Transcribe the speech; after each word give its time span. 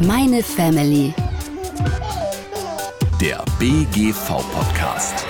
Meine 0.00 0.42
Family. 0.42 1.14
Der 3.20 3.44
BGV-Podcast. 3.58 5.24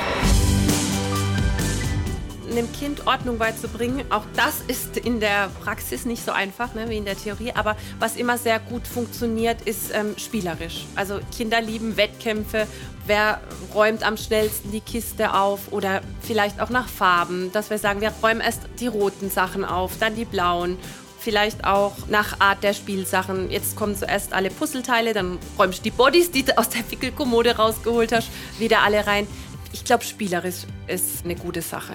einem 2.50 2.72
Kind 2.72 3.06
Ordnung 3.06 3.38
beizubringen. 3.38 4.04
Auch 4.10 4.24
das 4.36 4.60
ist 4.68 4.96
in 4.96 5.18
der 5.18 5.48
Praxis 5.62 6.06
nicht 6.06 6.24
so 6.24 6.30
einfach 6.30 6.74
ne, 6.74 6.88
wie 6.88 6.96
in 6.96 7.04
der 7.04 7.16
Theorie. 7.16 7.52
Aber 7.52 7.76
was 7.98 8.16
immer 8.16 8.38
sehr 8.38 8.60
gut 8.60 8.86
funktioniert, 8.86 9.62
ist 9.62 9.92
ähm, 9.92 10.14
spielerisch. 10.16 10.86
Also 10.94 11.18
Kinder 11.36 11.60
lieben 11.60 11.96
Wettkämpfe. 11.96 12.66
Wer 13.06 13.40
räumt 13.74 14.06
am 14.06 14.16
schnellsten 14.16 14.70
die 14.70 14.80
Kiste 14.80 15.34
auf 15.34 15.72
oder 15.72 16.00
vielleicht 16.20 16.60
auch 16.60 16.70
nach 16.70 16.88
Farben, 16.88 17.50
dass 17.52 17.70
wir 17.70 17.78
sagen, 17.78 18.00
wir 18.00 18.12
räumen 18.22 18.40
erst 18.40 18.62
die 18.78 18.86
roten 18.86 19.30
Sachen 19.30 19.64
auf, 19.64 19.98
dann 19.98 20.14
die 20.14 20.24
blauen 20.24 20.78
vielleicht 21.24 21.64
auch 21.64 21.96
nach 22.08 22.38
Art 22.40 22.62
der 22.62 22.74
Spielsachen. 22.74 23.50
Jetzt 23.50 23.74
kommen 23.74 23.96
zuerst 23.96 24.32
alle 24.32 24.50
Puzzleteile, 24.50 25.14
dann 25.14 25.38
räumst 25.58 25.80
du 25.80 25.82
die 25.84 25.90
Bodies, 25.90 26.30
die 26.30 26.44
du 26.44 26.56
aus 26.56 26.68
der 26.68 26.88
Wickelkommode 26.90 27.56
rausgeholt 27.56 28.12
hast, 28.12 28.28
wieder 28.58 28.82
alle 28.82 29.06
rein. 29.06 29.26
Ich 29.72 29.84
glaube, 29.84 30.04
spielerisch 30.04 30.66
ist 30.86 31.24
eine 31.24 31.34
gute 31.34 31.62
Sache. 31.62 31.94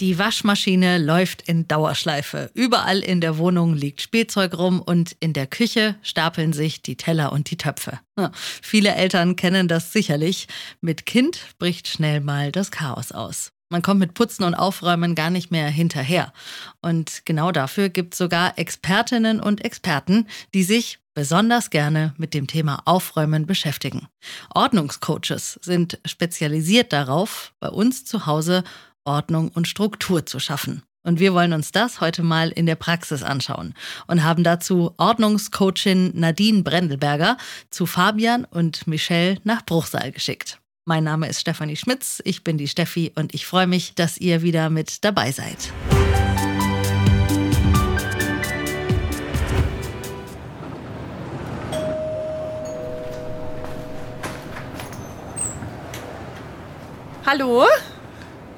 Die 0.00 0.18
Waschmaschine 0.18 0.98
läuft 0.98 1.42
in 1.42 1.68
Dauerschleife. 1.68 2.50
Überall 2.54 2.98
in 2.98 3.20
der 3.20 3.38
Wohnung 3.38 3.74
liegt 3.74 4.00
Spielzeug 4.00 4.58
rum 4.58 4.80
und 4.80 5.14
in 5.20 5.32
der 5.32 5.46
Küche 5.46 5.94
stapeln 6.02 6.52
sich 6.52 6.82
die 6.82 6.96
Teller 6.96 7.30
und 7.30 7.52
die 7.52 7.56
Töpfe. 7.56 8.00
Ja, 8.18 8.32
viele 8.34 8.96
Eltern 8.96 9.36
kennen 9.36 9.68
das 9.68 9.92
sicherlich. 9.92 10.48
Mit 10.80 11.06
Kind 11.06 11.40
bricht 11.58 11.86
schnell 11.86 12.20
mal 12.20 12.50
das 12.50 12.72
Chaos 12.72 13.12
aus. 13.12 13.51
Man 13.72 13.80
kommt 13.80 14.00
mit 14.00 14.12
Putzen 14.12 14.44
und 14.44 14.54
Aufräumen 14.54 15.14
gar 15.14 15.30
nicht 15.30 15.50
mehr 15.50 15.66
hinterher. 15.66 16.34
Und 16.82 17.24
genau 17.24 17.52
dafür 17.52 17.88
gibt 17.88 18.12
es 18.12 18.18
sogar 18.18 18.58
Expertinnen 18.58 19.40
und 19.40 19.64
Experten, 19.64 20.26
die 20.52 20.62
sich 20.62 20.98
besonders 21.14 21.70
gerne 21.70 22.12
mit 22.18 22.34
dem 22.34 22.46
Thema 22.46 22.82
Aufräumen 22.84 23.46
beschäftigen. 23.46 24.08
Ordnungscoaches 24.54 25.58
sind 25.62 25.98
spezialisiert 26.04 26.92
darauf, 26.92 27.54
bei 27.60 27.70
uns 27.70 28.04
zu 28.04 28.26
Hause 28.26 28.62
Ordnung 29.04 29.48
und 29.48 29.66
Struktur 29.66 30.26
zu 30.26 30.38
schaffen. 30.38 30.82
Und 31.02 31.18
wir 31.18 31.32
wollen 31.32 31.54
uns 31.54 31.72
das 31.72 32.02
heute 32.02 32.22
mal 32.22 32.50
in 32.50 32.66
der 32.66 32.76
Praxis 32.76 33.22
anschauen 33.22 33.72
und 34.06 34.22
haben 34.22 34.44
dazu 34.44 34.92
Ordnungscoachin 34.98 36.12
Nadine 36.14 36.62
Brendelberger 36.62 37.38
zu 37.70 37.86
Fabian 37.86 38.44
und 38.44 38.86
Michelle 38.86 39.38
nach 39.44 39.64
Bruchsal 39.64 40.12
geschickt. 40.12 40.61
Mein 40.84 41.04
Name 41.04 41.28
ist 41.28 41.40
Stefanie 41.40 41.76
Schmitz, 41.76 42.20
ich 42.24 42.42
bin 42.42 42.58
die 42.58 42.66
Steffi 42.66 43.12
und 43.14 43.34
ich 43.34 43.46
freue 43.46 43.68
mich, 43.68 43.94
dass 43.94 44.18
ihr 44.18 44.42
wieder 44.42 44.68
mit 44.68 45.04
dabei 45.04 45.30
seid. 45.30 45.72
Hallo, 57.24 57.66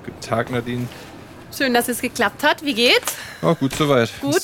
Guten 0.04 0.20
Tag, 0.20 0.50
Nadine. 0.50 0.88
schön, 1.56 1.74
dass 1.74 1.88
es 1.88 2.00
geklappt 2.00 2.42
hat. 2.42 2.64
Wie 2.64 2.74
geht's? 2.74 3.16
Oh, 3.42 3.54
gut 3.54 3.74
soweit. 3.74 4.10
Gut. 4.20 4.40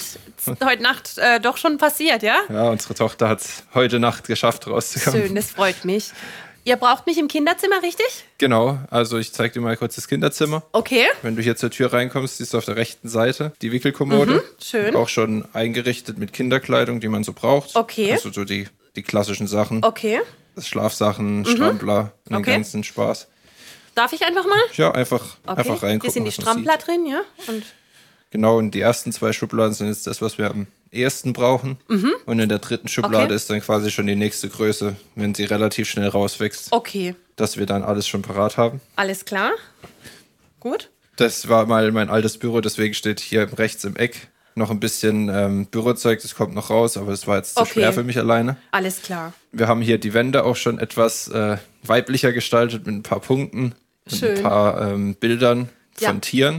Heute 0.65 0.83
Nacht 0.83 1.17
äh, 1.19 1.39
doch 1.41 1.57
schon 1.57 1.79
passiert, 1.79 2.23
ja? 2.23 2.41
Ja, 2.49 2.65
unsere 2.71 2.95
Tochter 2.95 3.29
hat 3.29 3.41
es 3.41 3.63
heute 3.75 4.01
Nacht 4.01 4.27
geschafft, 4.27 4.67
rauszukommen. 4.67 5.21
Schön, 5.27 5.35
das 5.35 5.51
freut 5.51 5.85
mich. 5.85 6.13
Ihr 6.65 6.77
braucht 6.77 7.07
mich 7.07 7.17
im 7.19 7.27
Kinderzimmer, 7.29 7.83
richtig? 7.83 8.07
Genau, 8.39 8.79
also 8.91 9.19
ich 9.19 9.33
zeige 9.33 9.55
dir 9.55 9.61
mal 9.61 9.77
kurz 9.77 9.95
das 9.97 10.09
Kinderzimmer. 10.09 10.63
Okay. 10.73 11.07
Wenn 11.23 11.35
du 11.37 11.43
hier 11.43 11.57
zur 11.57 11.71
Tür 11.71 11.93
reinkommst, 11.93 12.37
siehst 12.39 12.53
du 12.53 12.59
auf 12.59 12.65
der 12.67 12.77
rechten 12.77 13.09
Seite 13.09 13.53
die 13.63 13.73
Wickelkommode. 13.73 14.35
Mhm, 14.35 14.43
schön. 14.63 14.97
Auch 14.97 15.09
schon 15.09 15.47
eingerichtet 15.55 16.19
mit 16.19 16.33
Kinderkleidung, 16.33 17.01
die 17.01 17.09
man 17.09 17.25
so 17.25 17.33
braucht. 17.33 17.77
Okay. 17.77 18.13
Also 18.13 18.31
so 18.31 18.45
die, 18.45 18.69
die 18.97 19.03
klassischen 19.03 19.47
Sachen. 19.47 19.83
Okay. 19.85 20.21
Schlafsachen, 20.59 21.47
Strampler, 21.47 22.13
den 22.29 22.35
Mhm. 22.35 22.41
Okay. 22.41 22.51
ganzen 22.53 22.85
Spaß. 22.85 23.29
Darf 23.95 24.13
ich 24.13 24.23
einfach 24.25 24.47
mal? 24.47 24.59
Ja, 24.75 24.93
einfach, 24.93 25.25
Okay. 25.47 25.59
einfach 25.61 25.83
reingucken. 25.83 26.01
Hier 26.03 26.11
sind 26.11 26.25
die 26.27 26.33
Strampler 26.33 26.77
drin, 26.77 27.07
ja? 27.07 27.23
Und 27.49 27.65
Genau, 28.33 28.59
und 28.59 28.71
die 28.73 28.81
ersten 28.81 29.11
zwei 29.13 29.33
Schubladen 29.33 29.75
sind 29.75 29.89
jetzt 29.89 30.07
das, 30.07 30.23
was 30.23 30.39
wir 30.39 30.49
am 30.51 30.67
ehesten 30.93 31.33
brauchen. 31.33 31.79
Und 32.27 32.39
in 32.41 32.49
der 32.49 32.59
dritten 32.59 32.89
Schublade 32.89 33.17
Mhm. 33.19 33.25
Okay. 33.27 33.35
ist 33.35 33.51
dann 33.51 33.61
quasi 33.61 33.91
schon 33.91 34.07
die 34.07 34.17
nächste 34.17 34.49
Größe, 34.49 34.97
wenn 35.15 35.35
sie 35.35 35.45
relativ 35.45 35.89
schnell 35.89 36.09
rauswächst. 36.09 36.69
okay, 36.73 37.15
dass 37.37 37.57
wir 37.57 37.67
dann 37.67 37.83
alles 37.85 38.07
schon 38.09 38.23
parat 38.23 38.57
haben. 38.57 38.81
alles 38.97 39.25
klar. 39.25 39.53
Gut. 40.59 40.91
Das 41.17 41.49
war 41.49 41.67
mal 41.67 41.91
mein 41.93 42.09
altes 42.11 42.39
Büro, 42.39 42.61
deswegen 42.61 42.95
steht 42.95 43.21
hier 43.21 43.59
rechts 43.59 43.85
im 43.85 43.97
Eck 43.97 44.29
noch 44.57 44.71
ein 44.71 44.81
bisschen 44.81 45.29
ähm, 45.29 45.67
Bürozeug, 45.67 46.21
das 46.21 46.35
kommt 46.35 46.55
noch 46.55 46.71
raus, 46.71 46.97
aber 46.97 47.13
es 47.13 47.27
war 47.27 47.37
jetzt 47.37 47.55
zu 47.55 47.61
Okay. 47.63 47.73
schwer 47.75 47.93
für 47.93 48.03
mich 48.03 48.19
alleine. 48.19 48.57
Alles 48.73 49.01
klar. 49.01 49.33
Wir 49.53 49.69
haben 49.69 49.81
hier 49.81 49.97
die 49.99 50.13
Wände 50.13 50.45
auch 50.45 50.57
schon 50.57 50.79
etwas 50.79 51.29
äh, 51.29 51.57
weiblicher 51.85 52.33
gestaltet 52.33 52.85
mit 52.85 52.95
ein 52.97 53.03
paar 53.03 53.21
Punkten 53.21 53.75
und 54.11 54.17
Schön. 54.19 54.37
ein 54.39 54.43
paar 54.43 54.91
ähm, 54.93 55.15
Bildern 55.15 55.69
von 55.95 56.21
Ja. 56.33 56.51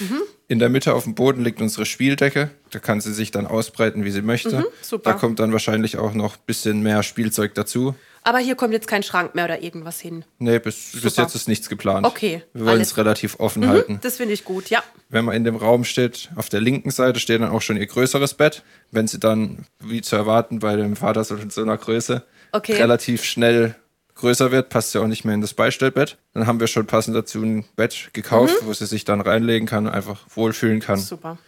Mhm. 0.00 0.20
In 0.50 0.58
der 0.58 0.70
Mitte 0.70 0.94
auf 0.94 1.04
dem 1.04 1.14
Boden 1.14 1.44
liegt 1.44 1.60
unsere 1.60 1.84
Spieldecke. 1.84 2.50
Da 2.70 2.78
kann 2.78 3.02
sie 3.02 3.12
sich 3.12 3.30
dann 3.30 3.46
ausbreiten, 3.46 4.04
wie 4.04 4.10
sie 4.10 4.22
möchte. 4.22 4.60
Mhm, 4.60 4.64
super. 4.80 5.12
Da 5.12 5.18
kommt 5.18 5.38
dann 5.40 5.52
wahrscheinlich 5.52 5.98
auch 5.98 6.14
noch 6.14 6.36
ein 6.36 6.42
bisschen 6.46 6.82
mehr 6.82 7.02
Spielzeug 7.02 7.54
dazu. 7.54 7.94
Aber 8.22 8.38
hier 8.38 8.54
kommt 8.56 8.72
jetzt 8.72 8.86
kein 8.88 9.02
Schrank 9.02 9.34
mehr 9.34 9.44
oder 9.44 9.62
irgendwas 9.62 10.00
hin. 10.00 10.24
Nee, 10.38 10.58
bis, 10.58 10.92
bis 11.02 11.16
jetzt 11.16 11.34
ist 11.34 11.48
nichts 11.48 11.68
geplant. 11.68 12.06
Okay, 12.06 12.42
Wir 12.54 12.64
wollen 12.64 12.80
es 12.80 12.96
relativ 12.96 13.38
offen 13.40 13.68
halten. 13.68 14.00
Das 14.02 14.16
finde 14.16 14.32
ich 14.32 14.44
gut, 14.44 14.70
ja. 14.70 14.82
Wenn 15.10 15.26
man 15.26 15.34
in 15.36 15.44
dem 15.44 15.56
Raum 15.56 15.84
steht, 15.84 16.30
auf 16.34 16.48
der 16.48 16.60
linken 16.62 16.90
Seite 16.90 17.20
steht 17.20 17.42
dann 17.42 17.50
auch 17.50 17.62
schon 17.62 17.76
ihr 17.76 17.86
größeres 17.86 18.34
Bett. 18.34 18.62
Wenn 18.90 19.06
sie 19.06 19.20
dann, 19.20 19.66
wie 19.80 20.00
zu 20.00 20.16
erwarten, 20.16 20.60
bei 20.60 20.76
dem 20.76 20.96
Vater 20.96 21.24
so 21.24 21.36
in 21.36 21.50
so 21.50 21.60
einer 21.62 21.76
Größe 21.76 22.24
Okay. 22.52 22.72
relativ 22.72 23.22
schnell 23.24 23.74
größer 24.18 24.50
wird, 24.52 24.68
passt 24.68 24.92
sie 24.92 25.00
auch 25.00 25.06
nicht 25.06 25.24
mehr 25.24 25.34
in 25.34 25.40
das 25.40 25.54
Beistellbett. 25.54 26.18
Dann 26.34 26.46
haben 26.46 26.60
wir 26.60 26.66
schon 26.66 26.86
passend 26.86 27.16
dazu 27.16 27.42
ein 27.42 27.64
Bett 27.76 28.10
gekauft, 28.12 28.54
wo 28.62 28.72
sie 28.72 28.86
sich 28.86 29.04
dann 29.04 29.20
reinlegen 29.20 29.66
kann 29.66 29.86
und 29.86 29.92
einfach 29.92 30.20
wohlfühlen 30.34 30.80
kann. 30.80 30.98
Super. 30.98 31.38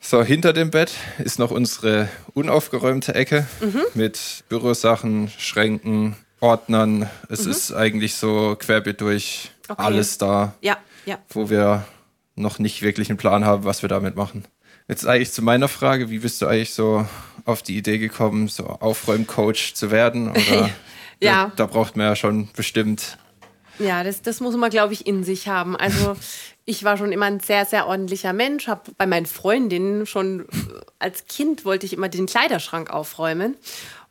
So, 0.00 0.22
hinter 0.22 0.52
dem 0.52 0.70
Bett 0.70 0.92
ist 1.18 1.38
noch 1.38 1.50
unsere 1.50 2.08
unaufgeräumte 2.34 3.14
Ecke 3.14 3.46
Mhm. 3.60 3.82
mit 3.94 4.44
Bürosachen, 4.48 5.30
Schränken, 5.38 6.16
Ordnern. 6.40 7.08
Es 7.30 7.44
Mhm. 7.46 7.50
ist 7.52 7.72
eigentlich 7.72 8.14
so 8.16 8.54
querbeet 8.58 9.00
durch 9.00 9.50
Okay. 9.68 9.82
alles 9.82 10.18
da 10.18 10.54
Ja, 10.60 10.76
ja. 11.06 11.18
wo 11.30 11.48
wir 11.48 11.86
noch 12.36 12.58
nicht 12.58 12.82
wirklich 12.82 13.08
einen 13.08 13.16
Plan 13.16 13.44
haben, 13.46 13.64
was 13.64 13.80
wir 13.82 13.88
damit 13.88 14.14
machen. 14.16 14.44
Jetzt 14.88 15.06
eigentlich 15.06 15.32
zu 15.32 15.40
meiner 15.40 15.68
Frage, 15.68 16.10
wie 16.10 16.18
bist 16.18 16.42
du 16.42 16.46
eigentlich 16.46 16.74
so 16.74 17.06
auf 17.46 17.62
die 17.62 17.76
Idee 17.78 17.96
gekommen, 17.96 18.48
so 18.48 18.66
Aufräumcoach 18.66 19.72
zu 19.74 19.90
werden? 19.90 20.30
Oder 20.52 20.68
Ja. 21.20 21.46
Da, 21.46 21.52
da 21.56 21.66
braucht 21.66 21.96
man 21.96 22.06
ja 22.06 22.16
schon 22.16 22.48
bestimmt. 22.54 23.18
Ja, 23.78 24.04
das, 24.04 24.22
das 24.22 24.40
muss 24.40 24.56
man, 24.56 24.70
glaube 24.70 24.92
ich, 24.92 25.06
in 25.06 25.24
sich 25.24 25.48
haben. 25.48 25.76
Also 25.76 26.16
ich 26.64 26.84
war 26.84 26.96
schon 26.96 27.12
immer 27.12 27.26
ein 27.26 27.40
sehr, 27.40 27.64
sehr 27.64 27.86
ordentlicher 27.86 28.32
Mensch. 28.32 28.68
Habe 28.68 28.92
bei 28.96 29.06
meinen 29.06 29.26
Freundinnen 29.26 30.06
schon 30.06 30.40
äh, 30.40 30.44
als 30.98 31.26
Kind 31.26 31.64
wollte 31.64 31.86
ich 31.86 31.92
immer 31.92 32.08
den 32.08 32.26
Kleiderschrank 32.26 32.90
aufräumen. 32.90 33.56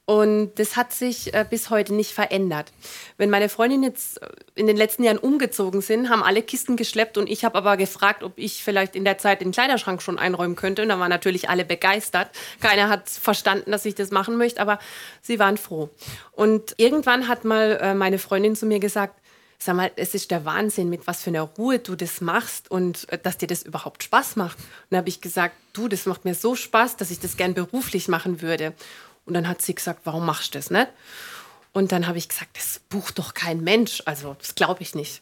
Und 0.06 0.56
das 0.56 0.76
hat 0.76 0.92
sich 0.92 1.34
äh, 1.34 1.46
bis 1.50 1.70
heute 1.70 1.94
nicht 1.94 2.12
verändert. 2.12 2.74
Wenn 3.18 3.30
meine 3.30 3.48
Freundinnen 3.48 3.84
jetzt 3.84 4.22
äh, 4.22 4.28
in 4.54 4.68
den 4.68 4.76
letzten 4.76 5.04
Jahren 5.04 5.18
umgezogen 5.18 5.82
sind, 5.82 6.10
haben 6.10 6.24
alle 6.24 6.42
Kisten 6.42 6.76
geschleppt 6.76 7.18
und 7.18 7.30
ich 7.30 7.46
habe 7.46 7.58
aber 7.58 7.78
gefragt, 7.78 8.22
ob 8.22 8.34
ich 8.36 8.64
vielleicht 8.64 8.98
in 8.98 9.06
der 9.06 9.18
Zeit 9.18 9.40
den 9.40 9.54
Kleiderschrank 9.54 10.02
schon 10.02 10.20
einräumen 10.20 10.58
könnte. 10.58 10.82
Und 10.82 10.90
da 10.90 11.00
waren 11.00 11.10
natürlich 11.10 11.50
alle 11.50 11.64
begeistert. 11.64 12.30
Keiner 12.60 12.90
hat 12.90 13.08
verstanden, 13.08 13.72
dass 13.72 13.86
ich 13.86 13.96
das 13.96 14.12
machen 14.12 14.36
möchte, 14.36 14.62
aber 14.62 14.78
sie 15.22 15.40
waren 15.40 15.56
froh. 15.56 15.90
Und 16.34 16.74
irgendwann 16.76 17.30
hat 17.30 17.46
mal 17.46 17.80
äh, 17.82 17.94
meine 17.94 18.20
Freundin 18.20 18.58
zu 18.58 18.66
mir 18.66 18.80
gesagt, 18.80 19.20
Sag 19.66 19.78
mal, 19.78 19.92
es 19.96 20.14
ist 20.14 20.30
der 20.30 20.44
Wahnsinn, 20.44 20.90
mit 20.90 21.08
was 21.08 21.24
für 21.24 21.30
einer 21.30 21.44
Ruhe 21.44 21.80
du 21.80 21.96
das 21.96 22.20
machst 22.20 22.70
und 22.70 23.08
äh, 23.14 23.18
dass 23.18 23.38
dir 23.38 23.48
das 23.48 23.64
überhaupt 23.64 24.04
Spaß 24.04 24.36
macht. 24.36 24.58
Und 24.58 24.66
dann 24.90 24.98
habe 24.98 25.08
ich 25.08 25.22
gesagt, 25.22 25.56
du, 25.72 25.88
das 25.88 26.06
macht 26.06 26.26
mir 26.26 26.36
so 26.36 26.56
Spaß, 26.56 26.98
dass 26.98 27.12
ich 27.12 27.22
das 27.22 27.38
gern 27.38 27.54
beruflich 27.54 28.10
machen 28.10 28.42
würde. 28.42 28.74
Und 29.26 29.34
dann 29.34 29.48
hat 29.48 29.62
sie 29.62 29.76
gesagt, 29.76 30.02
warum 30.04 30.26
machst 30.26 30.54
du 30.54 30.60
das 30.60 30.70
nicht? 30.70 30.88
Und 31.72 31.92
dann 31.92 32.08
habe 32.08 32.18
ich 32.18 32.30
gesagt, 32.30 32.58
das 32.58 32.80
bucht 32.90 33.18
doch 33.18 33.34
kein 33.34 33.62
Mensch. 33.62 34.04
Also, 34.06 34.36
das 34.40 34.56
glaube 34.56 34.84
ich 34.84 34.94
nicht. 34.96 35.22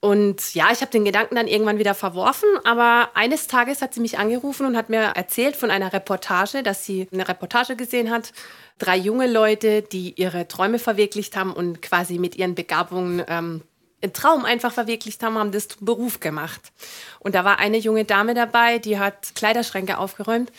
Und 0.00 0.54
ja, 0.54 0.68
ich 0.72 0.80
habe 0.80 0.90
den 0.90 1.04
Gedanken 1.04 1.34
dann 1.34 1.46
irgendwann 1.46 1.78
wieder 1.78 1.94
verworfen, 1.94 2.48
aber 2.64 3.10
eines 3.14 3.48
Tages 3.48 3.82
hat 3.82 3.92
sie 3.92 4.00
mich 4.00 4.18
angerufen 4.18 4.64
und 4.64 4.74
hat 4.74 4.88
mir 4.88 5.00
erzählt 5.00 5.56
von 5.56 5.70
einer 5.70 5.92
Reportage, 5.92 6.62
dass 6.62 6.86
sie 6.86 7.06
eine 7.12 7.28
Reportage 7.28 7.76
gesehen 7.76 8.10
hat. 8.10 8.32
Drei 8.78 8.96
junge 8.96 9.30
Leute, 9.30 9.82
die 9.82 10.14
ihre 10.18 10.48
Träume 10.48 10.78
verwirklicht 10.78 11.36
haben 11.36 11.52
und 11.52 11.82
quasi 11.82 12.18
mit 12.18 12.34
ihren 12.36 12.54
Begabungen 12.54 13.22
ähm, 13.28 13.62
einen 14.02 14.12
Traum 14.14 14.46
einfach 14.46 14.72
verwirklicht 14.72 15.22
haben, 15.22 15.36
haben 15.36 15.52
das 15.52 15.68
Beruf 15.80 16.20
gemacht. 16.20 16.72
Und 17.18 17.34
da 17.34 17.44
war 17.44 17.58
eine 17.58 17.76
junge 17.76 18.06
Dame 18.06 18.32
dabei, 18.32 18.78
die 18.78 18.98
hat 18.98 19.34
Kleiderschränke 19.34 19.98
aufgeräumt 19.98 20.50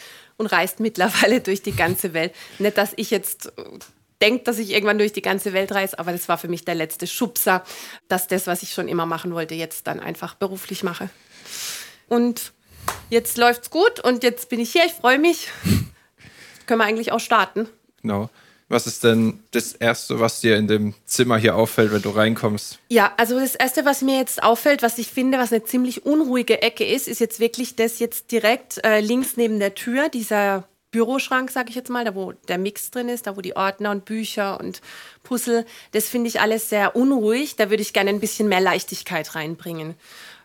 und 0.42 0.48
reist 0.48 0.80
mittlerweile 0.80 1.40
durch 1.42 1.62
die 1.62 1.76
ganze 1.76 2.14
Welt. 2.14 2.34
Nicht, 2.60 2.78
dass 2.78 2.94
ich 2.98 3.12
jetzt 3.12 3.48
äh, 3.58 3.64
denke, 4.22 4.44
dass 4.44 4.60
ich 4.60 4.72
irgendwann 4.72 4.98
durch 4.98 5.14
die 5.14 5.22
ganze 5.22 5.54
Welt 5.54 5.72
reise, 5.72 5.98
aber 5.98 6.12
das 6.12 6.28
war 6.28 6.38
für 6.38 6.50
mich 6.50 6.66
der 6.66 6.76
letzte 6.76 7.08
Schubser, 7.08 7.64
dass 8.10 8.28
das, 8.28 8.48
was 8.48 8.64
ich 8.64 8.74
schon 8.74 8.88
immer 8.88 9.06
machen 9.06 9.34
wollte, 9.34 9.56
jetzt 9.56 9.88
dann 9.88 10.00
einfach 10.00 10.36
beruflich 10.36 10.84
mache. 10.84 11.10
Und 12.08 12.52
jetzt 13.10 13.38
läuft's 13.38 13.70
gut 13.70 14.00
und 14.02 14.24
jetzt 14.24 14.50
bin 14.50 14.60
ich 14.60 14.72
hier, 14.72 14.86
ich 14.86 14.94
freue 14.94 15.20
mich. 15.20 15.48
können 16.66 16.80
wir 16.80 16.86
eigentlich 16.86 17.12
auch 17.12 17.20
starten. 17.20 17.68
Genau. 18.02 18.30
Was 18.72 18.88
ist 18.88 19.04
denn 19.04 19.44
das 19.52 19.74
Erste, 19.74 20.22
was 20.22 20.40
dir 20.40 20.56
in 20.56 20.68
dem 20.68 20.94
Zimmer 21.06 21.38
hier 21.38 21.58
auffällt, 21.58 21.92
wenn 21.92 22.02
du 22.02 22.10
reinkommst? 22.10 22.80
Ja, 22.88 23.14
also 23.18 23.38
das 23.38 23.56
Erste, 23.56 23.84
was 23.84 24.02
mir 24.02 24.18
jetzt 24.18 24.42
auffällt, 24.42 24.82
was 24.82 24.98
ich 24.98 25.08
finde, 25.08 25.38
was 25.38 25.52
eine 25.52 25.66
ziemlich 25.66 26.06
unruhige 26.06 26.62
Ecke 26.62 26.86
ist, 26.86 27.10
ist 27.10 27.20
jetzt 27.20 27.42
wirklich 27.42 27.76
das 27.76 28.00
jetzt 28.00 28.32
direkt 28.32 28.84
äh, 28.86 29.02
links 29.02 29.36
neben 29.36 29.60
der 29.60 29.76
Tür, 29.76 30.08
dieser 30.08 30.64
Büroschrank, 30.92 31.52
sage 31.52 31.70
ich 31.70 31.76
jetzt 31.76 31.90
mal, 31.90 32.06
da 32.06 32.16
wo 32.16 32.32
der 32.32 32.58
Mix 32.58 32.92
drin 32.92 33.10
ist, 33.10 33.28
da 33.28 33.36
wo 33.36 33.42
die 33.42 33.58
Ordner 33.58 33.92
und 33.92 34.06
Bücher 34.06 34.58
und 34.58 34.82
Puzzle, 35.24 35.66
das 35.92 36.08
finde 36.08 36.30
ich 36.30 36.40
alles 36.40 36.70
sehr 36.70 36.96
unruhig. 36.96 37.58
Da 37.58 37.70
würde 37.70 37.82
ich 37.82 37.92
gerne 37.92 38.10
ein 38.10 38.22
bisschen 38.22 38.48
mehr 38.48 38.62
Leichtigkeit 38.62 39.36
reinbringen, 39.36 39.96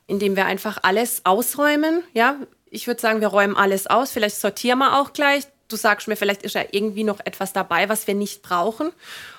indem 0.08 0.34
wir 0.34 0.46
einfach 0.46 0.78
alles 0.82 1.20
ausräumen. 1.22 2.02
Ja, 2.12 2.36
ich 2.70 2.88
würde 2.88 3.00
sagen, 3.00 3.20
wir 3.20 3.28
räumen 3.28 3.56
alles 3.56 3.86
aus. 3.86 4.10
Vielleicht 4.10 4.36
sortieren 4.36 4.80
wir 4.80 5.00
auch 5.00 5.12
gleich 5.12 5.44
du 5.68 5.76
sagst 5.76 6.08
mir, 6.08 6.16
vielleicht 6.16 6.42
ist 6.42 6.54
ja 6.54 6.64
irgendwie 6.70 7.04
noch 7.04 7.20
etwas 7.24 7.52
dabei, 7.52 7.88
was 7.88 8.06
wir 8.06 8.14
nicht 8.14 8.42
brauchen. 8.42 8.92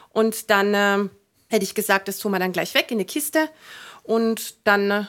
Und 0.10 0.50
dann 0.50 0.74
äh, 0.74 1.10
hätte 1.50 1.64
ich 1.64 1.76
gesagt, 1.76 2.08
das 2.08 2.20
tun 2.20 2.32
wir 2.32 2.40
dann 2.40 2.52
gleich 2.52 2.74
weg 2.74 2.88
in 2.90 2.98
eine 2.98 3.06
Kiste 3.06 3.50
und 4.04 4.56
dann 4.66 4.92
äh, 4.92 5.04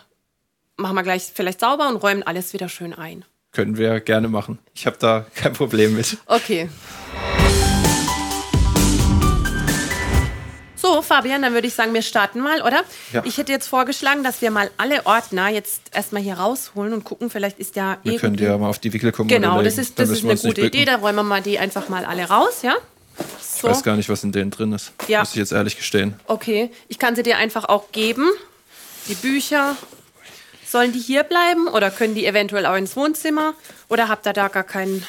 machen 0.77 0.97
wir 0.97 1.03
gleich 1.03 1.31
vielleicht 1.35 1.61
sauber 1.61 1.89
und 1.89 1.97
räumen 1.97 2.23
alles 2.23 2.53
wieder 2.53 2.69
schön 2.69 2.93
ein. 2.93 3.25
Können 3.53 3.77
wir 3.77 4.01
gerne 4.01 4.29
machen. 4.29 4.59
Ich 4.75 4.87
habe 4.87 4.97
da 4.99 5.27
kein 5.35 5.53
Problem 5.53 5.97
mit. 5.97 6.19
Okay. 6.27 6.69
So, 10.89 11.03
Fabian, 11.03 11.43
dann 11.43 11.53
würde 11.53 11.67
ich 11.67 11.75
sagen, 11.75 11.93
wir 11.93 12.01
starten 12.01 12.41
mal, 12.41 12.63
oder? 12.63 12.83
Ja. 13.13 13.23
Ich 13.27 13.37
hätte 13.37 13.53
jetzt 13.53 13.69
vorgeschlagen, 13.69 14.23
dass 14.23 14.41
wir 14.41 14.51
mal 14.51 14.71
alle 14.79 15.05
Ordner 15.05 15.49
jetzt 15.51 15.83
erstmal 15.93 16.23
hier 16.23 16.35
rausholen 16.35 16.95
und 16.95 17.05
gucken, 17.05 17.29
vielleicht 17.29 17.59
ist 17.59 17.77
ja 17.77 17.99
Wir 18.05 18.19
können 18.19 18.39
ja 18.39 18.57
mal 18.57 18.71
auf 18.71 18.79
die 18.79 18.91
Wickelkommode 18.93 19.35
Genau, 19.35 19.61
das 19.61 19.77
ist, 19.77 19.99
das 19.99 20.09
ist 20.09 20.25
eine 20.25 20.37
gute 20.37 20.63
Idee. 20.63 20.87
Da 20.87 20.97
räumen 20.97 21.17
wir 21.17 21.23
mal 21.25 21.43
die 21.43 21.59
einfach 21.59 21.91
mal 21.91 22.07
alle 22.07 22.25
raus, 22.25 22.63
ja? 22.63 22.75
Ich 23.57 23.63
weiß 23.63 23.83
gar 23.83 23.97
nicht, 23.97 24.09
was 24.09 24.25
in 24.25 24.33
denen 24.33 24.51
drin 24.51 24.73
ist. 24.73 24.93
Ja. 25.09 25.21
Muss 25.21 25.31
ich 25.31 25.37
jetzt 25.37 25.53
ehrlich 25.53 25.77
gestehen. 25.77 26.15
Okay, 26.27 26.71
ich 26.89 26.99
kann 26.99 27.15
sie 27.17 27.23
dir 27.23 27.37
einfach 27.37 27.67
auch 27.67 27.93
geben. 27.93 28.27
Die 29.09 29.15
Bücher. 29.15 29.77
Sollen 30.67 30.93
die 30.93 31.01
hier 31.01 31.23
bleiben 31.23 31.69
oder 31.69 31.91
können 31.91 32.15
die 32.15 32.25
eventuell 32.25 32.65
auch 32.65 32.77
ins 32.77 32.97
Wohnzimmer? 32.97 33.55
Oder 33.89 34.09
habt 34.09 34.27
ihr 34.27 34.33
da 34.33 34.49
gar 34.49 34.65
keinen? 34.65 35.05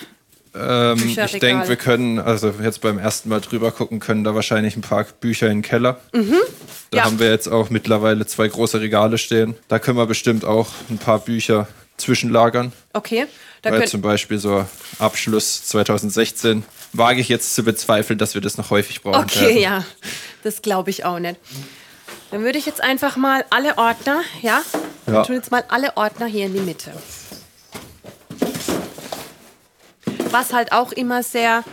Ähm, 0.56 1.16
ich 1.16 1.40
denke, 1.40 1.68
wir 1.68 1.76
können, 1.76 2.20
also 2.20 2.54
jetzt 2.62 2.82
beim 2.82 2.98
ersten 2.98 3.30
Mal 3.30 3.40
drüber 3.42 3.72
gucken, 3.72 4.00
können 4.00 4.24
da 4.24 4.34
wahrscheinlich 4.36 4.76
ein 4.76 4.82
paar 4.82 5.04
Bücher 5.04 5.48
in 5.48 5.58
den 5.58 5.62
Keller. 5.62 6.00
Da 6.12 6.20
Mhm. 6.20 6.36
Ja. 6.94 7.04
haben 7.06 7.20
wir 7.20 7.30
jetzt 7.30 7.48
auch 7.48 7.70
mittlerweile 7.70 8.26
zwei 8.26 8.48
große 8.48 8.82
Regale 8.82 9.18
stehen. 9.20 9.56
Da 9.68 9.78
können 9.78 9.98
wir 9.98 10.08
bestimmt 10.08 10.44
auch 10.46 10.68
ein 10.90 10.98
paar 10.98 11.20
Bücher 11.20 11.68
zwischenlagern. 11.98 12.72
Okay, 12.94 13.28
da 13.62 13.72
Weil 13.72 13.88
zum 13.88 14.02
Beispiel 14.02 14.40
so 14.40 14.66
Abschluss 14.98 15.66
2016 15.66 16.64
wage 16.94 17.22
ich 17.22 17.30
jetzt 17.30 17.54
zu 17.54 17.64
bezweifeln, 17.64 18.18
dass 18.18 18.34
wir 18.34 18.42
das 18.42 18.58
noch 18.58 18.72
häufig 18.72 19.02
brauchen. 19.04 19.24
Okay, 19.24 19.42
werden. 19.50 19.58
ja, 19.62 19.86
das 20.44 20.62
glaube 20.64 20.90
ich 20.90 21.06
auch 21.06 21.20
nicht. 21.20 21.36
Dann 22.32 22.44
würde 22.44 22.58
ich 22.58 22.66
jetzt 22.66 22.82
einfach 22.82 23.18
mal 23.18 23.44
alle 23.52 23.78
Ordner, 23.78 24.22
ja? 24.42 24.62
Ja. 25.06 25.14
Wir 25.14 25.24
tun 25.24 25.36
jetzt 25.36 25.52
mal 25.52 25.64
alle 25.68 25.96
Ordner 25.98 26.26
hier 26.28 26.46
in 26.46 26.54
die 26.54 26.60
Mitte. 26.62 26.92
Was 30.32 30.54
halt 30.54 30.72
auch 30.72 30.92
immer 30.92 31.24
sehr 31.24 31.64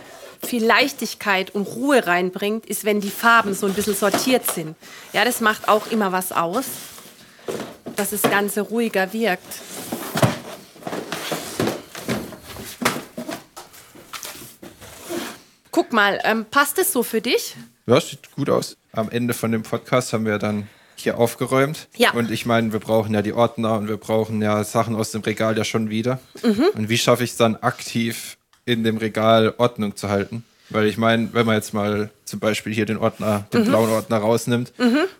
viel 0.43 0.65
Leichtigkeit 0.65 1.53
und 1.53 1.67
Ruhe 1.67 2.07
reinbringt, 2.07 2.65
ist, 2.65 2.85
wenn 2.85 3.01
die 3.01 3.09
Farben 3.09 3.53
so 3.53 3.67
ein 3.67 3.73
bisschen 3.73 3.95
sortiert 3.95 4.49
sind. 4.49 4.75
Ja, 5.13 5.25
das 5.25 5.41
macht 5.41 5.67
auch 5.67 5.87
immer 5.91 6.11
was 6.11 6.31
aus, 6.31 6.65
dass 7.95 8.11
das 8.11 8.23
Ganze 8.23 8.61
ruhiger 8.61 9.13
wirkt. 9.13 9.61
Guck 15.71 15.93
mal, 15.93 16.19
ähm, 16.23 16.45
passt 16.49 16.79
es 16.79 16.91
so 16.91 17.03
für 17.03 17.21
dich? 17.21 17.55
Ja, 17.85 18.01
sieht 18.01 18.31
gut 18.35 18.49
aus. 18.49 18.75
Am 18.91 19.11
Ende 19.11 19.35
von 19.35 19.51
dem 19.51 19.61
Podcast 19.61 20.13
haben 20.13 20.25
wir 20.25 20.39
dann 20.39 20.67
hier 20.95 21.19
aufgeräumt. 21.19 21.87
Ja. 21.95 22.11
Und 22.13 22.31
ich 22.31 22.47
meine, 22.47 22.73
wir 22.73 22.79
brauchen 22.79 23.13
ja 23.13 23.21
die 23.21 23.33
Ordner 23.33 23.77
und 23.77 23.87
wir 23.87 23.97
brauchen 23.97 24.41
ja 24.41 24.63
Sachen 24.63 24.95
aus 24.95 25.11
dem 25.11 25.21
Regal 25.21 25.55
ja 25.55 25.63
schon 25.63 25.91
wieder. 25.91 26.19
Mhm. 26.41 26.65
Und 26.73 26.89
wie 26.89 26.97
schaffe 26.97 27.23
ich 27.23 27.31
es 27.31 27.37
dann 27.37 27.55
aktiv 27.57 28.36
in 28.67 28.83
dem 28.83 28.97
Regal 28.97 29.53
Ordnung 29.57 29.95
zu 29.95 30.09
halten? 30.09 30.43
Weil 30.69 30.85
ich 30.87 30.97
meine, 30.97 31.29
wenn 31.33 31.45
man 31.45 31.55
jetzt 31.55 31.73
mal 31.73 32.09
zum 32.25 32.39
Beispiel 32.41 32.73
hier 32.73 32.85
den 32.85 32.97
Ordner, 32.97 33.45
den 33.53 33.61
Mhm. 33.61 33.65
blauen 33.67 33.89
Ordner 33.89 34.17
rausnimmt 34.17 34.73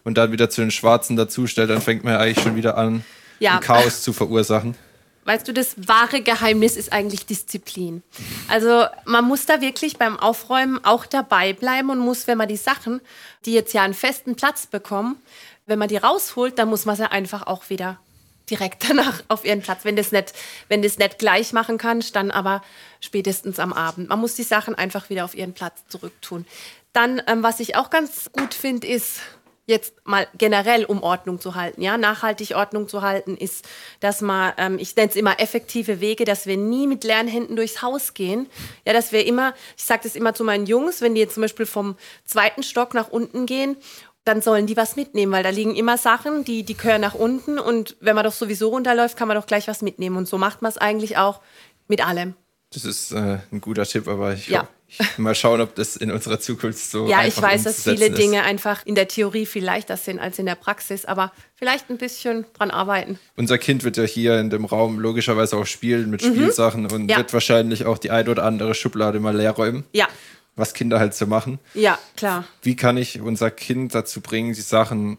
und 0.04 0.18
dann 0.18 0.32
wieder 0.34 0.50
zu 0.50 0.62
den 0.62 0.72
schwarzen 0.72 1.16
dazustellt, 1.16 1.70
dann 1.70 1.82
fängt 1.82 2.04
man 2.04 2.14
ja 2.14 2.20
eigentlich 2.20 2.44
schon 2.44 2.56
wieder 2.58 2.78
an, 2.78 3.04
Ja. 3.40 3.60
Chaos 3.60 4.02
zu 4.04 4.12
verursachen. 4.14 4.76
Weißt 5.24 5.48
du, 5.48 5.54
das 5.54 5.76
wahre 5.88 6.22
Geheimnis 6.22 6.76
ist 6.78 6.92
eigentlich 6.94 7.26
Disziplin. 7.26 8.02
Also 8.50 8.86
man 9.06 9.26
muss 9.26 9.46
da 9.46 9.60
wirklich 9.62 9.98
beim 9.98 10.18
Aufräumen 10.18 10.80
auch 10.84 11.06
dabei 11.06 11.52
bleiben 11.54 11.90
und 11.90 12.00
muss, 12.00 12.28
wenn 12.28 12.38
man 12.38 12.48
die 12.48 12.56
Sachen, 12.58 13.02
die 13.46 13.54
jetzt 13.54 13.74
ja 13.74 13.84
einen 13.84 13.94
festen 13.94 14.36
Platz 14.36 14.68
bekommen, 14.68 15.18
wenn 15.66 15.80
man 15.80 15.90
die 15.90 15.98
rausholt, 15.98 16.58
dann 16.60 16.70
muss 16.70 16.86
man 16.86 16.96
sie 16.96 17.12
einfach 17.12 17.46
auch 17.48 17.70
wieder 17.70 18.00
direkt 18.50 18.84
danach 18.90 19.24
auf 19.28 19.46
ihren 19.46 19.62
Platz. 19.62 19.86
Wenn 19.86 19.96
das 19.96 20.12
nicht, 20.12 20.34
wenn 20.68 20.82
das 20.82 20.98
nicht 20.98 21.20
gleich 21.20 21.54
machen 21.54 21.78
kannst, 21.78 22.16
dann 22.16 22.32
aber 22.32 22.62
spätestens 23.00 23.60
am 23.60 23.74
Abend. 23.74 24.10
Man 24.10 24.20
muss 24.20 24.36
die 24.36 24.44
Sachen 24.44 24.76
einfach 24.76 25.10
wieder 25.10 25.26
auf 25.26 25.36
ihren 25.36 25.54
Platz 25.54 25.84
zurücktun. 25.88 26.46
Dann, 26.94 27.22
ähm, 27.28 27.44
was 27.44 27.60
ich 27.60 27.76
auch 27.76 27.90
ganz 27.90 28.32
gut 28.32 28.54
finde, 28.54 28.88
ist 28.88 29.22
jetzt 29.68 29.94
mal 30.06 30.28
generell 30.38 30.86
um 30.86 31.04
Ordnung 31.04 31.42
zu 31.42 31.54
halten, 31.54 31.82
ja, 31.82 31.98
nachhaltig 31.98 32.56
Ordnung 32.56 32.88
zu 32.88 33.02
halten, 33.02 33.36
ist, 33.36 33.68
dass 34.00 34.22
man, 34.22 34.54
ähm, 34.58 34.80
ich 34.80 34.96
nenne 34.96 35.10
es 35.10 35.16
immer 35.18 35.40
effektive 35.42 36.00
Wege, 36.00 36.24
dass 36.24 36.48
wir 36.48 36.56
nie 36.56 36.88
mit 36.88 37.04
leeren 37.04 37.28
Händen 37.28 37.58
durchs 37.58 37.82
Haus 37.82 38.14
gehen, 38.14 38.48
ja, 38.86 38.94
dass 38.94 39.12
wir 39.12 39.26
immer, 39.26 39.54
ich 39.78 39.84
sage 39.84 40.04
das 40.04 40.16
immer 40.16 40.34
zu 40.34 40.46
meinen 40.46 40.66
Jungs, 40.66 41.02
wenn 41.02 41.16
die 41.16 41.22
jetzt 41.22 41.34
zum 41.34 41.42
Beispiel 41.42 41.66
vom 41.66 41.98
zweiten 42.24 42.64
Stock 42.64 42.94
nach 42.94 43.10
unten 43.10 43.46
gehen, 43.46 43.76
dann 44.28 44.42
sollen 44.42 44.68
die 44.68 44.78
was 44.78 44.96
mitnehmen, 44.96 45.32
weil 45.32 45.44
da 45.44 45.50
liegen 45.50 45.76
immer 45.76 45.98
Sachen, 45.98 46.44
die, 46.44 46.64
die 46.64 46.76
gehören 46.76 47.02
nach 47.02 47.16
unten 47.16 47.58
und 47.60 47.96
wenn 48.02 48.16
man 48.16 48.24
doch 48.26 48.34
sowieso 48.34 48.70
runterläuft, 48.70 49.18
kann 49.18 49.28
man 49.28 49.36
doch 49.38 49.46
gleich 49.48 49.68
was 49.68 49.82
mitnehmen 49.82 50.18
und 50.18 50.28
so 50.28 50.38
macht 50.38 50.62
man 50.62 50.70
es 50.72 50.78
eigentlich 50.78 51.18
auch 51.18 51.42
mit 51.88 52.06
allem. 52.06 52.34
Das 52.74 52.84
ist 52.84 53.14
äh, 53.14 53.38
ein 53.52 53.62
guter 53.62 53.86
Tipp, 53.86 54.10
aber 54.10 54.34
ich, 54.34 54.50
Ja. 54.50 54.68
ich 54.90 55.18
mal 55.18 55.34
schauen, 55.36 55.62
ob 55.62 55.74
das 55.76 55.96
in 55.96 56.12
unserer 56.12 56.38
Zukunft 56.38 56.80
so 56.80 57.08
Ja, 57.08 57.26
ich 57.26 57.42
weiß, 57.42 57.64
dass 57.64 57.84
viele 57.84 58.08
ist. 58.08 58.18
Dinge 58.18 58.44
einfach 58.44 58.86
in 58.86 58.94
der 58.96 59.08
Theorie 59.08 59.46
viel 59.46 59.64
leichter 59.64 59.96
sind 59.96 60.20
als 60.20 60.38
in 60.38 60.46
der 60.46 60.56
Praxis, 60.56 61.06
aber 61.06 61.32
vielleicht 61.56 61.90
ein 61.90 61.98
bisschen 61.98 62.46
dran 62.58 62.70
arbeiten. 62.70 63.20
Unser 63.38 63.58
Kind 63.58 63.86
wird 63.86 63.96
ja 63.96 64.04
hier 64.04 64.38
in 64.40 64.50
dem 64.50 64.66
Raum 64.66 65.00
logischerweise 65.00 65.56
auch 65.56 65.66
spielen 65.66 66.10
mit 66.10 66.22
Spielsachen 66.22 66.86
und 66.92 67.04
Mhm. 67.04 67.10
Ja. 67.10 67.18
wird 67.18 67.32
wahrscheinlich 67.32 67.86
auch 67.86 67.98
die 68.00 68.12
ein 68.12 68.28
oder 68.28 68.44
andere 68.44 68.76
Schublade 68.76 69.22
mal 69.22 69.36
leer 69.36 69.52
räumen, 69.52 69.86
Ja, 69.94 70.08
was 70.58 70.74
Kinder 70.74 71.00
halt 71.00 71.14
so 71.14 71.26
machen. 71.26 71.60
ja, 71.74 71.98
klar. 72.18 72.44
Wie 72.62 72.76
kann 72.76 72.98
ich 72.98 73.22
unser 73.22 73.52
Kind 73.52 73.96
dazu 73.96 74.20
bringen, 74.20 74.54
die 74.54 74.62
Sachen 74.62 75.18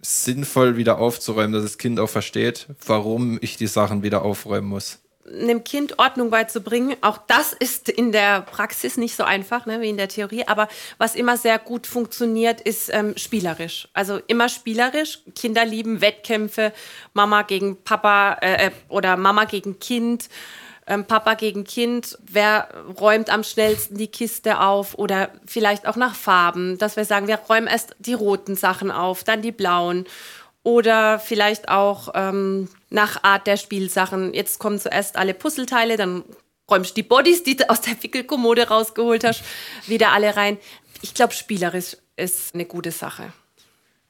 sinnvoll 0.00 0.76
wieder 0.76 0.98
aufzuräumen, 0.98 1.52
dass 1.52 1.64
das 1.64 1.78
Kind 1.78 2.00
auch 2.00 2.08
versteht, 2.08 2.68
warum 2.86 3.38
ich 3.42 3.56
die 3.56 3.66
Sachen 3.66 4.02
wieder 4.02 4.22
aufräumen 4.22 4.68
muss? 4.68 5.00
einem 5.28 5.64
Kind 5.64 5.98
Ordnung 5.98 6.30
beizubringen. 6.30 6.96
Auch 7.00 7.18
das 7.18 7.52
ist 7.52 7.88
in 7.88 8.12
der 8.12 8.42
Praxis 8.42 8.96
nicht 8.96 9.16
so 9.16 9.24
einfach 9.24 9.66
ne, 9.66 9.80
wie 9.80 9.88
in 9.88 9.96
der 9.96 10.08
Theorie. 10.08 10.46
Aber 10.46 10.68
was 10.98 11.14
immer 11.14 11.36
sehr 11.36 11.58
gut 11.58 11.86
funktioniert, 11.86 12.60
ist 12.60 12.92
ähm, 12.92 13.14
spielerisch. 13.16 13.88
Also 13.92 14.20
immer 14.26 14.48
spielerisch. 14.48 15.20
Kinder 15.34 15.64
lieben 15.64 16.00
Wettkämpfe, 16.00 16.72
Mama 17.12 17.42
gegen 17.42 17.82
Papa 17.82 18.34
äh, 18.40 18.66
äh, 18.66 18.70
oder 18.88 19.16
Mama 19.16 19.44
gegen 19.44 19.78
Kind. 19.78 20.28
Ähm, 20.86 21.04
Papa 21.04 21.34
gegen 21.34 21.64
Kind, 21.64 22.16
wer 22.22 22.68
räumt 23.00 23.28
am 23.30 23.42
schnellsten 23.42 23.96
die 23.96 24.06
Kiste 24.06 24.60
auf 24.60 24.94
oder 24.94 25.30
vielleicht 25.44 25.86
auch 25.86 25.96
nach 25.96 26.14
Farben, 26.14 26.78
dass 26.78 26.96
wir 26.96 27.04
sagen, 27.04 27.26
wir 27.26 27.36
räumen 27.36 27.66
erst 27.66 27.96
die 27.98 28.14
roten 28.14 28.54
Sachen 28.54 28.92
auf, 28.92 29.24
dann 29.24 29.42
die 29.42 29.52
blauen 29.52 30.04
oder 30.62 31.18
vielleicht 31.18 31.68
auch 31.68 32.10
ähm, 32.14 32.68
nach 32.90 33.22
Art 33.24 33.46
der 33.46 33.56
Spielsachen. 33.56 34.32
Jetzt 34.34 34.58
kommen 34.58 34.78
zuerst 34.78 35.16
alle 35.16 35.34
Puzzleteile, 35.34 35.96
dann 35.96 36.24
räumst 36.70 36.90
du 36.90 36.94
die 36.94 37.02
Bodies, 37.02 37.42
die 37.42 37.56
du 37.56 37.68
aus 37.70 37.80
der 37.80 38.02
Wickelkommode 38.02 38.68
rausgeholt 38.68 39.24
hast, 39.24 39.42
wieder 39.86 40.12
alle 40.12 40.36
rein. 40.36 40.58
Ich 41.02 41.14
glaube, 41.14 41.34
spielerisch 41.34 41.96
ist 42.16 42.54
eine 42.54 42.64
gute 42.64 42.90
Sache. 42.90 43.32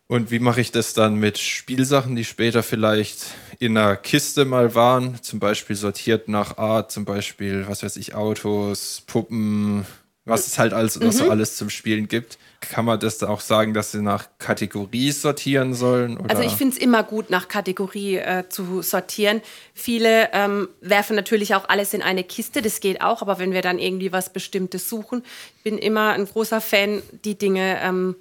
Und 0.09 0.31
wie 0.31 0.39
mache 0.39 0.61
ich 0.61 0.71
das 0.71 0.95
dann 0.95 1.17
mit 1.17 1.37
Spielsachen, 1.39 2.15
die 2.15 2.25
später 2.25 2.63
vielleicht 2.63 3.25
in 3.59 3.77
einer 3.77 3.97
Kiste 3.97 4.45
mal 4.45 4.75
waren, 4.77 5.21
zum 5.23 5.41
Beispiel 5.41 5.75
sortiert 5.75 6.29
nach 6.29 6.59
Art, 6.59 6.93
zum 6.93 7.05
Beispiel, 7.05 7.67
was 7.67 7.83
weiß 7.83 7.97
ich, 7.97 8.15
Autos, 8.15 9.03
Puppen, 9.09 9.85
was 10.25 10.47
es 10.47 10.59
halt 10.61 10.73
alles, 10.73 11.01
was 11.01 11.17
Mhm. 11.17 11.19
so 11.19 11.31
alles 11.31 11.57
zum 11.57 11.71
Spielen 11.71 12.07
gibt. 12.07 12.39
Kann 12.61 12.85
man 12.85 13.01
das 13.01 13.19
dann 13.19 13.31
auch 13.31 13.41
sagen, 13.41 13.75
dass 13.75 13.93
sie 13.93 14.01
nach 14.01 14.29
Kategorie 14.39 15.11
sortieren 15.11 15.75
sollen? 15.75 16.19
Oder? 16.19 16.31
Also 16.31 16.43
ich 16.43 16.53
finde 16.53 16.77
es 16.77 16.81
immer 16.81 17.03
gut, 17.03 17.31
nach 17.31 17.49
Kategorie 17.49 18.17
äh, 18.17 18.49
zu 18.49 18.83
sortieren. 18.83 19.41
Viele 19.75 20.31
ähm, 20.33 20.69
werfen 20.81 21.17
natürlich 21.17 21.55
auch 21.57 21.69
alles 21.69 21.95
in 21.95 22.03
eine 22.03 22.23
Kiste, 22.23 22.63
das 22.63 22.79
geht 22.79 23.01
auch, 23.03 23.23
aber 23.23 23.41
wenn 23.41 23.53
wir 23.53 23.63
dann 23.63 23.79
irgendwie 23.81 24.13
was 24.13 24.33
Bestimmtes 24.33 24.89
suchen, 24.89 25.25
ich 25.59 25.63
bin 25.65 25.79
immer 25.79 26.13
ein 26.13 26.27
großer 26.27 26.61
Fan, 26.61 27.03
die 27.25 27.37
Dinge 27.37 27.79
ähm, 27.83 28.17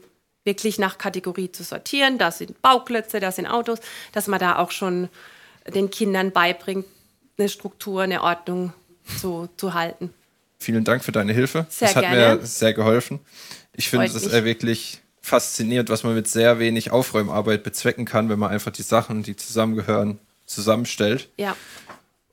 wirklich 0.45 0.79
nach 0.79 0.97
Kategorie 0.97 1.51
zu 1.51 1.63
sortieren. 1.63 2.17
Da 2.17 2.31
sind 2.31 2.61
Bauklötze, 2.61 3.19
da 3.19 3.31
sind 3.31 3.47
Autos, 3.47 3.79
dass 4.13 4.27
man 4.27 4.39
da 4.39 4.57
auch 4.57 4.71
schon 4.71 5.09
den 5.73 5.89
Kindern 5.89 6.31
beibringt, 6.31 6.85
eine 7.37 7.49
Struktur, 7.49 8.03
eine 8.03 8.21
Ordnung 8.21 8.73
zu, 9.19 9.49
zu 9.57 9.73
halten. 9.73 10.13
vielen 10.59 10.83
Dank 10.83 11.03
für 11.03 11.11
deine 11.11 11.33
Hilfe. 11.33 11.65
Sehr 11.69 11.89
das 11.89 11.95
hat 11.97 12.03
gerne. 12.03 12.37
mir 12.37 12.45
sehr 12.45 12.73
geholfen. 12.73 13.19
Ich 13.73 13.89
finde 13.89 14.05
es 14.05 14.31
wirklich 14.31 15.01
faszinierend, 15.21 15.89
was 15.89 16.03
man 16.03 16.13
mit 16.13 16.27
sehr 16.27 16.59
wenig 16.59 16.91
Aufräumarbeit 16.91 17.63
bezwecken 17.63 18.05
kann, 18.05 18.29
wenn 18.29 18.39
man 18.39 18.51
einfach 18.51 18.71
die 18.71 18.83
Sachen, 18.83 19.23
die 19.23 19.35
zusammengehören, 19.35 20.19
zusammenstellt. 20.45 21.29
Ja, 21.37 21.57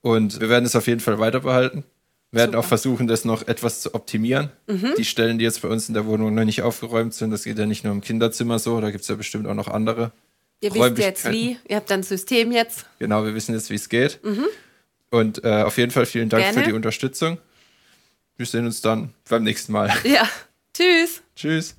Und 0.03 0.41
wir 0.41 0.49
werden 0.51 0.67
es 0.67 0.77
auf 0.77 0.87
jeden 0.87 1.01
Fall 1.01 1.19
weiter 1.19 1.41
behalten. 1.41 1.85
Wir 2.33 2.39
werden 2.39 2.51
Super. 2.53 2.59
Mhm. 2.59 2.65
auch 2.65 2.69
versuchen, 2.69 3.07
das 3.07 3.25
noch 3.25 3.47
etwas 3.47 3.83
zu 3.83 3.95
optimieren. 3.95 4.51
Die 4.97 5.05
Stellen, 5.05 5.39
die 5.39 5.45
jetzt 5.45 5.61
bei 5.63 5.69
uns 5.69 5.87
in 5.89 5.95
der 5.95 6.07
Wohnung 6.07 6.35
noch 6.35 6.45
nicht 6.45 6.63
aufgeräumt 6.63 7.13
sind, 7.15 7.31
das 7.31 7.45
geht 7.45 7.59
ja 7.59 7.67
nicht 7.67 7.85
nur 7.85 7.93
im 7.93 8.01
Kinderzimmer 8.01 8.59
so, 8.59 8.81
da 8.81 8.91
gibt 8.91 9.03
es 9.03 9.09
ja 9.09 9.15
bestimmt 9.17 9.47
auch 9.47 9.55
noch 9.55 9.69
andere. 9.69 10.13
ihr 10.63 10.75
wisst 10.75 10.99
jetzt 10.99 11.31
wie. 11.31 11.59
Ihr 11.69 11.77
habt 11.77 11.93
ein 11.93 12.03
System 12.03 12.51
jetzt. 12.51 12.87
Genau, 12.99 13.25
wir 13.25 13.35
wissen 13.35 13.55
jetzt, 13.55 13.69
wie 13.71 13.75
es 13.75 13.89
geht. 13.89 14.19
Und 15.11 15.45
äh, 15.45 15.63
auf 15.63 15.77
jeden 15.77 15.93
Fall 15.93 16.07
vielen 16.07 16.31
Dank 16.31 16.43
Gerne. 16.43 16.59
für 16.59 16.65
die 16.65 16.73
Unterstützung. 16.73 17.37
Wir 18.39 18.47
sehen 18.47 18.65
uns 18.65 18.81
dann 18.81 19.13
beim 19.29 19.45
nächsten 19.45 19.73
Mal. 19.73 19.93
Ja, 20.05 20.27
tschüss. 20.75 21.21
Tschüss. 21.37 21.77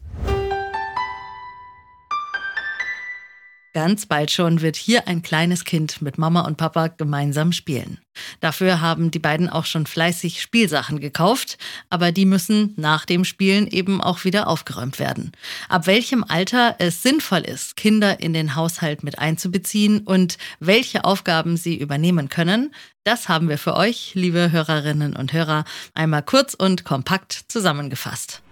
Ganz 3.73 4.05
bald 4.05 4.29
schon 4.29 4.61
wird 4.61 4.75
hier 4.75 5.07
ein 5.07 5.23
kleines 5.23 5.65
Kind 5.65 5.99
mit 6.03 6.19
Mama 6.19 6.41
und 6.41 6.57
Papa 6.57 6.89
gemeinsam 6.89 7.51
spielen. 7.51 7.97
Dafür 8.39 8.81
haben 8.81 9.09
die 9.09 9.17
beiden 9.17 9.49
auch 9.49 9.65
schon 9.65 9.87
fleißig 9.87 10.43
Spielsachen 10.43 10.99
gekauft, 10.99 11.57
aber 11.89 12.11
die 12.11 12.25
müssen 12.25 12.75
nach 12.77 13.05
dem 13.05 13.25
Spielen 13.25 13.65
eben 13.65 13.99
auch 13.99 14.25
wieder 14.25 14.47
aufgeräumt 14.47 14.99
werden. 14.99 15.31
Ab 15.69 15.87
welchem 15.87 16.23
Alter 16.23 16.75
es 16.77 17.01
sinnvoll 17.01 17.41
ist, 17.41 17.75
Kinder 17.75 18.19
in 18.19 18.33
den 18.33 18.55
Haushalt 18.55 19.03
mit 19.03 19.17
einzubeziehen 19.17 20.01
und 20.01 20.37
welche 20.59 21.03
Aufgaben 21.03 21.57
sie 21.57 21.75
übernehmen 21.75 22.29
können, 22.29 22.75
das 23.03 23.27
haben 23.27 23.49
wir 23.49 23.57
für 23.57 23.75
euch, 23.75 24.11
liebe 24.13 24.51
Hörerinnen 24.51 25.15
und 25.15 25.33
Hörer, 25.33 25.65
einmal 25.95 26.21
kurz 26.21 26.53
und 26.53 26.85
kompakt 26.85 27.45
zusammengefasst. 27.47 28.43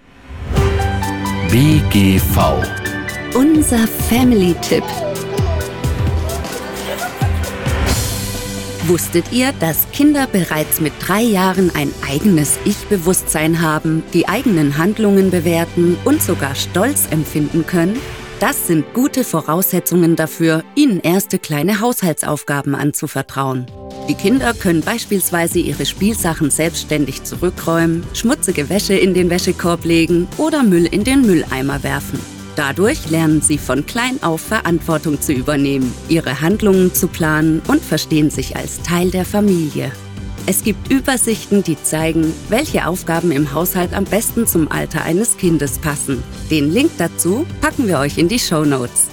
BGV. 1.51 2.65
Unser 3.33 3.87
Family-Tipp. 3.87 4.83
Wusstet 8.87 9.31
ihr, 9.31 9.53
dass 9.59 9.91
Kinder 9.91 10.25
bereits 10.25 10.81
mit 10.81 10.93
drei 10.99 11.21
Jahren 11.21 11.69
ein 11.75 11.93
eigenes 12.09 12.57
Ich-Bewusstsein 12.65 13.61
haben, 13.61 14.01
die 14.11 14.27
eigenen 14.27 14.79
Handlungen 14.79 15.29
bewerten 15.29 15.97
und 16.03 16.23
sogar 16.23 16.55
Stolz 16.55 17.07
empfinden 17.11 17.67
können? 17.67 17.99
Das 18.39 18.65
sind 18.65 18.91
gute 18.95 19.23
Voraussetzungen 19.23 20.15
dafür, 20.15 20.63
ihnen 20.73 20.99
erste 20.99 21.37
kleine 21.37 21.79
Haushaltsaufgaben 21.79 22.73
anzuvertrauen. 22.73 23.67
Die 24.09 24.15
Kinder 24.15 24.55
können 24.55 24.81
beispielsweise 24.81 25.59
ihre 25.59 25.85
Spielsachen 25.85 26.49
selbstständig 26.49 27.23
zurückräumen, 27.23 28.03
schmutzige 28.15 28.67
Wäsche 28.69 28.95
in 28.95 29.13
den 29.13 29.29
Wäschekorb 29.29 29.85
legen 29.85 30.27
oder 30.37 30.63
Müll 30.63 30.87
in 30.87 31.03
den 31.03 31.21
Mülleimer 31.21 31.83
werfen. 31.83 32.19
Dadurch 32.55 33.09
lernen 33.09 33.41
sie 33.41 33.57
von 33.57 33.85
klein 33.85 34.21
auf 34.21 34.41
Verantwortung 34.41 35.21
zu 35.21 35.31
übernehmen, 35.31 35.93
ihre 36.09 36.41
Handlungen 36.41 36.93
zu 36.93 37.07
planen 37.07 37.61
und 37.67 37.81
verstehen 37.81 38.29
sich 38.29 38.55
als 38.55 38.81
Teil 38.81 39.09
der 39.09 39.25
Familie. 39.25 39.91
Es 40.47 40.63
gibt 40.63 40.91
Übersichten, 40.91 41.63
die 41.63 41.81
zeigen, 41.81 42.33
welche 42.49 42.87
Aufgaben 42.87 43.31
im 43.31 43.53
Haushalt 43.53 43.93
am 43.93 44.05
besten 44.05 44.47
zum 44.47 44.71
Alter 44.71 45.03
eines 45.03 45.37
Kindes 45.37 45.77
passen. 45.77 46.23
Den 46.49 46.71
Link 46.71 46.91
dazu 46.97 47.45
packen 47.61 47.87
wir 47.87 47.99
euch 47.99 48.17
in 48.17 48.27
die 48.27 48.39
Show 48.39 48.65
Notes. 48.65 49.07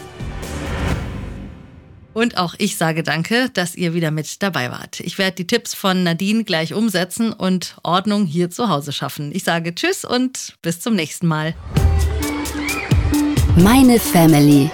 Und 2.14 2.36
auch 2.38 2.54
ich 2.58 2.76
sage 2.76 3.04
danke, 3.04 3.50
dass 3.50 3.76
ihr 3.76 3.94
wieder 3.94 4.10
mit 4.10 4.42
dabei 4.42 4.72
wart. 4.72 4.98
Ich 5.00 5.18
werde 5.18 5.36
die 5.36 5.46
Tipps 5.46 5.74
von 5.74 6.02
Nadine 6.02 6.42
gleich 6.42 6.74
umsetzen 6.74 7.32
und 7.32 7.76
Ordnung 7.84 8.26
hier 8.26 8.50
zu 8.50 8.68
Hause 8.68 8.92
schaffen. 8.92 9.30
Ich 9.32 9.44
sage 9.44 9.72
Tschüss 9.72 10.04
und 10.04 10.56
bis 10.62 10.80
zum 10.80 10.96
nächsten 10.96 11.28
Mal. 11.28 11.54
Meine 13.62 13.98
Family. 13.98 14.70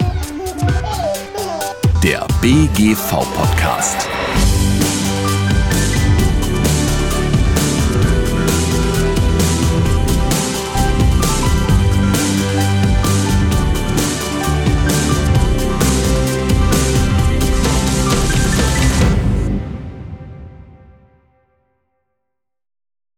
Der 2.02 2.26
BGV-Podcast. 2.40 4.08